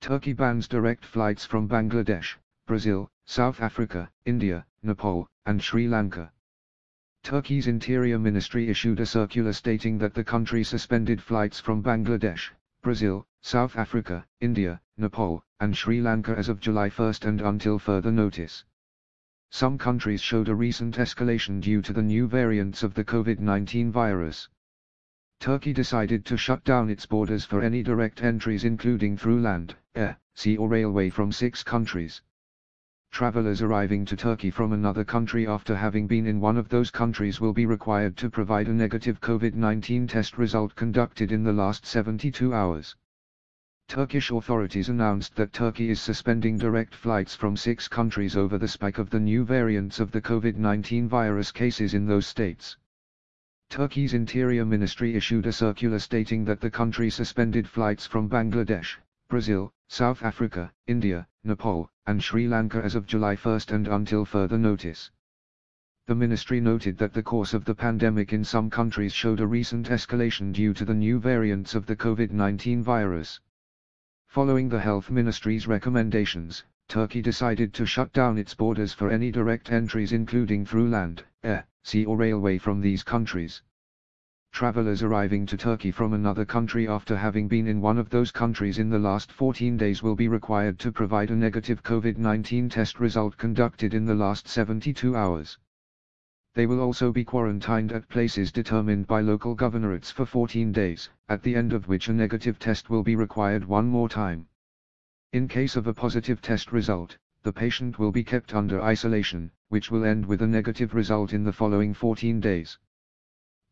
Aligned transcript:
Turkey 0.00 0.32
bans 0.32 0.68
direct 0.68 1.04
flights 1.04 1.44
from 1.44 1.68
Bangladesh, 1.68 2.36
Brazil, 2.66 3.10
South 3.24 3.60
Africa, 3.60 4.10
India, 4.24 4.64
Nepal, 4.82 5.28
and 5.44 5.62
Sri 5.62 5.88
Lanka. 5.88 6.32
Turkey's 7.24 7.66
Interior 7.66 8.18
Ministry 8.18 8.68
issued 8.68 9.00
a 9.00 9.06
circular 9.06 9.52
stating 9.52 9.98
that 9.98 10.14
the 10.14 10.24
country 10.24 10.62
suspended 10.62 11.20
flights 11.20 11.60
from 11.60 11.82
Bangladesh, 11.82 12.50
Brazil, 12.80 13.26
South 13.42 13.76
Africa, 13.76 14.24
India, 14.40 14.80
Nepal, 14.96 15.44
and 15.60 15.76
Sri 15.76 16.00
Lanka 16.00 16.34
as 16.38 16.48
of 16.48 16.60
July 16.60 16.88
1 16.88 17.14
and 17.22 17.40
until 17.40 17.78
further 17.78 18.12
notice. 18.12 18.64
Some 19.50 19.78
countries 19.78 20.22
showed 20.22 20.48
a 20.48 20.54
recent 20.54 20.96
escalation 20.96 21.60
due 21.60 21.82
to 21.82 21.92
the 21.92 22.02
new 22.02 22.28
variants 22.28 22.82
of 22.82 22.94
the 22.94 23.04
COVID-19 23.04 23.90
virus. 23.90 24.48
Turkey 25.40 25.72
decided 25.72 26.26
to 26.26 26.36
shut 26.36 26.64
down 26.64 26.90
its 26.90 27.06
borders 27.06 27.44
for 27.44 27.62
any 27.62 27.80
direct 27.82 28.22
entries 28.22 28.64
including 28.64 29.16
through 29.16 29.40
land, 29.40 29.76
air, 29.94 30.18
sea 30.34 30.56
or 30.56 30.68
railway 30.68 31.08
from 31.08 31.30
six 31.30 31.62
countries. 31.62 32.20
Travelers 33.12 33.62
arriving 33.62 34.04
to 34.06 34.16
Turkey 34.16 34.50
from 34.50 34.72
another 34.72 35.04
country 35.04 35.46
after 35.46 35.76
having 35.76 36.08
been 36.08 36.26
in 36.26 36.40
one 36.40 36.56
of 36.56 36.68
those 36.68 36.90
countries 36.90 37.40
will 37.40 37.52
be 37.52 37.66
required 37.66 38.16
to 38.16 38.28
provide 38.28 38.66
a 38.66 38.72
negative 38.74 39.20
COVID-19 39.20 40.08
test 40.08 40.36
result 40.36 40.74
conducted 40.74 41.30
in 41.30 41.44
the 41.44 41.52
last 41.52 41.86
72 41.86 42.52
hours. 42.52 42.96
Turkish 43.86 44.32
authorities 44.32 44.88
announced 44.88 45.36
that 45.36 45.52
Turkey 45.52 45.88
is 45.88 46.00
suspending 46.00 46.58
direct 46.58 46.94
flights 46.94 47.36
from 47.36 47.56
six 47.56 47.86
countries 47.86 48.36
over 48.36 48.58
the 48.58 48.68
spike 48.68 48.98
of 48.98 49.08
the 49.08 49.20
new 49.20 49.44
variants 49.44 50.00
of 50.00 50.10
the 50.10 50.20
COVID-19 50.20 51.06
virus 51.06 51.52
cases 51.52 51.94
in 51.94 52.06
those 52.06 52.26
states. 52.26 52.76
Turkey's 53.70 54.14
Interior 54.14 54.64
Ministry 54.64 55.14
issued 55.14 55.46
a 55.46 55.52
circular 55.52 55.98
stating 55.98 56.44
that 56.46 56.60
the 56.60 56.70
country 56.70 57.10
suspended 57.10 57.68
flights 57.68 58.06
from 58.06 58.28
Bangladesh, 58.28 58.96
Brazil, 59.28 59.72
South 59.88 60.22
Africa, 60.22 60.72
India, 60.86 61.28
Nepal, 61.44 61.90
and 62.06 62.24
Sri 62.24 62.48
Lanka 62.48 62.82
as 62.82 62.94
of 62.94 63.06
July 63.06 63.36
1 63.36 63.60
and 63.68 63.86
until 63.86 64.24
further 64.24 64.56
notice. 64.56 65.10
The 66.06 66.14
ministry 66.14 66.60
noted 66.60 66.96
that 66.98 67.12
the 67.12 67.22
course 67.22 67.52
of 67.52 67.66
the 67.66 67.74
pandemic 67.74 68.32
in 68.32 68.42
some 68.42 68.70
countries 68.70 69.12
showed 69.12 69.38
a 69.38 69.46
recent 69.46 69.90
escalation 69.90 70.52
due 70.52 70.72
to 70.72 70.86
the 70.86 70.94
new 70.94 71.20
variants 71.20 71.74
of 71.74 71.84
the 71.84 71.94
COVID-19 71.94 72.82
virus. 72.82 73.38
Following 74.26 74.70
the 74.70 74.80
health 74.80 75.10
ministry's 75.10 75.66
recommendations, 75.66 76.64
Turkey 76.88 77.20
decided 77.20 77.74
to 77.74 77.84
shut 77.84 78.14
down 78.14 78.38
its 78.38 78.54
borders 78.54 78.94
for 78.94 79.10
any 79.10 79.30
direct 79.30 79.70
entries 79.70 80.12
including 80.12 80.64
through 80.64 80.88
land, 80.88 81.22
air, 81.44 81.66
sea 81.88 82.04
or 82.04 82.18
railway 82.18 82.58
from 82.58 82.82
these 82.82 83.02
countries. 83.02 83.62
Travelers 84.52 85.02
arriving 85.02 85.46
to 85.46 85.56
Turkey 85.56 85.90
from 85.90 86.12
another 86.12 86.44
country 86.44 86.86
after 86.86 87.16
having 87.16 87.48
been 87.48 87.66
in 87.66 87.80
one 87.80 87.96
of 87.96 88.10
those 88.10 88.30
countries 88.30 88.78
in 88.78 88.90
the 88.90 88.98
last 88.98 89.32
14 89.32 89.78
days 89.78 90.02
will 90.02 90.14
be 90.14 90.28
required 90.28 90.78
to 90.80 90.92
provide 90.92 91.30
a 91.30 91.34
negative 91.34 91.82
COVID-19 91.82 92.70
test 92.70 93.00
result 93.00 93.38
conducted 93.38 93.94
in 93.94 94.04
the 94.04 94.14
last 94.14 94.46
72 94.48 95.16
hours. 95.16 95.56
They 96.54 96.66
will 96.66 96.80
also 96.80 97.10
be 97.10 97.24
quarantined 97.24 97.90
at 97.92 98.10
places 98.10 98.52
determined 98.52 99.06
by 99.06 99.22
local 99.22 99.54
governorates 99.54 100.12
for 100.12 100.26
14 100.26 100.70
days, 100.72 101.08
at 101.26 101.42
the 101.42 101.56
end 101.56 101.72
of 101.72 101.88
which 101.88 102.08
a 102.08 102.12
negative 102.12 102.58
test 102.58 102.90
will 102.90 103.02
be 103.02 103.16
required 103.16 103.64
one 103.64 103.86
more 103.86 104.10
time. 104.10 104.46
In 105.32 105.48
case 105.48 105.74
of 105.74 105.86
a 105.86 105.94
positive 105.94 106.42
test 106.42 106.70
result, 106.70 107.16
the 107.44 107.52
patient 107.52 107.98
will 107.98 108.12
be 108.12 108.24
kept 108.24 108.54
under 108.54 108.82
isolation, 108.82 109.52
which 109.68 109.90
will 109.90 110.04
end 110.04 110.24
with 110.24 110.40
a 110.42 110.46
negative 110.46 110.94
result 110.94 111.32
in 111.32 111.44
the 111.44 111.52
following 111.52 111.92
14 111.92 112.40
days. 112.40 112.78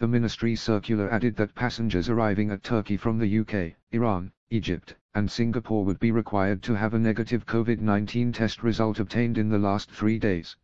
The 0.00 0.08
ministry 0.08 0.56
circular 0.56 1.08
added 1.08 1.36
that 1.36 1.54
passengers 1.54 2.08
arriving 2.08 2.50
at 2.50 2.64
Turkey 2.64 2.96
from 2.96 3.18
the 3.18 3.38
UK, 3.38 3.76
Iran, 3.92 4.32
Egypt, 4.50 4.96
and 5.14 5.30
Singapore 5.30 5.84
would 5.84 6.00
be 6.00 6.10
required 6.10 6.62
to 6.64 6.74
have 6.74 6.94
a 6.94 6.98
negative 6.98 7.46
COVID-19 7.46 8.34
test 8.34 8.64
result 8.64 8.98
obtained 8.98 9.38
in 9.38 9.48
the 9.48 9.58
last 9.58 9.90
three 9.90 10.18
days. 10.18 10.56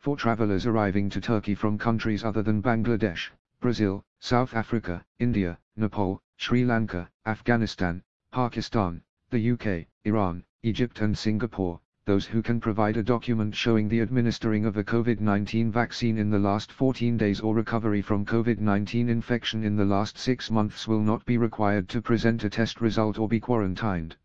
For 0.00 0.16
travelers 0.16 0.66
arriving 0.66 1.10
to 1.10 1.20
Turkey 1.20 1.54
from 1.54 1.78
countries 1.78 2.24
other 2.24 2.42
than 2.42 2.60
Bangladesh, 2.60 3.30
Brazil, 3.60 4.04
South 4.18 4.54
Africa, 4.54 5.04
India, 5.18 5.58
Nepal, 5.76 6.20
Sri 6.36 6.64
Lanka, 6.64 7.08
Afghanistan, 7.24 8.02
Pakistan, 8.32 9.02
the 9.30 9.50
UK, 9.52 9.86
Iran, 10.04 10.44
Egypt 10.62 11.00
and 11.00 11.16
Singapore, 11.16 11.80
those 12.10 12.26
who 12.26 12.42
can 12.42 12.58
provide 12.58 12.96
a 12.96 13.02
document 13.04 13.54
showing 13.54 13.88
the 13.88 14.00
administering 14.00 14.64
of 14.64 14.76
a 14.76 14.82
COVID-19 14.82 15.70
vaccine 15.70 16.18
in 16.18 16.28
the 16.28 16.38
last 16.40 16.72
14 16.72 17.16
days 17.16 17.40
or 17.40 17.54
recovery 17.54 18.02
from 18.02 18.26
COVID-19 18.26 19.08
infection 19.08 19.62
in 19.62 19.76
the 19.76 19.84
last 19.84 20.18
6 20.18 20.50
months 20.50 20.88
will 20.88 21.02
not 21.02 21.24
be 21.24 21.38
required 21.38 21.88
to 21.90 22.02
present 22.02 22.42
a 22.42 22.50
test 22.50 22.80
result 22.80 23.20
or 23.20 23.28
be 23.28 23.38
quarantined. 23.38 24.16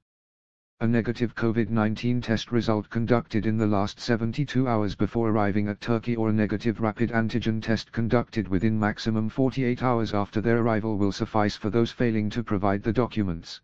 A 0.79 0.87
negative 0.87 1.35
COVID-19 1.35 2.23
test 2.23 2.51
result 2.51 2.89
conducted 2.89 3.45
in 3.45 3.55
the 3.55 3.67
last 3.67 3.99
72 3.99 4.67
hours 4.67 4.95
before 4.95 5.29
arriving 5.29 5.67
at 5.67 5.79
Turkey 5.79 6.15
or 6.15 6.29
a 6.29 6.33
negative 6.33 6.81
rapid 6.81 7.11
antigen 7.11 7.61
test 7.61 7.91
conducted 7.91 8.47
within 8.47 8.79
maximum 8.79 9.29
48 9.29 9.83
hours 9.83 10.11
after 10.11 10.41
their 10.41 10.57
arrival 10.57 10.97
will 10.97 11.11
suffice 11.11 11.55
for 11.55 11.69
those 11.69 11.91
failing 11.91 12.31
to 12.31 12.41
provide 12.41 12.81
the 12.81 12.91
documents. 12.91 13.61